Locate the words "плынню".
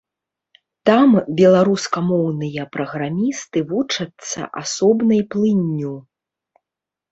5.37-5.95